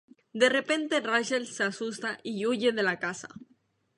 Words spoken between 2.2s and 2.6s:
y